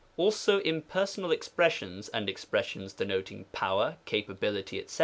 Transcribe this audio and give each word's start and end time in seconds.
Also 0.17 0.59
impei'sonal 0.61 1.31
expres 1.31 1.73
sions, 1.73 2.09
and 2.09 2.27
expressions 2.27 2.91
denoting 2.93 3.45
power 3.51 3.97
^ 4.05 4.05
capability^ 4.11 4.69
&c. 4.71 4.81
Kc. 4.81 4.99